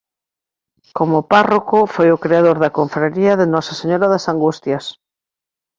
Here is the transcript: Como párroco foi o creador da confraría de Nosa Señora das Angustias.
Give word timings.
Como 0.97 1.27
párroco 1.33 1.79
foi 1.95 2.07
o 2.11 2.21
creador 2.23 2.57
da 2.63 2.73
confraría 2.77 3.33
de 3.39 3.47
Nosa 3.53 3.73
Señora 3.81 4.07
das 4.13 4.25
Angustias. 4.33 4.85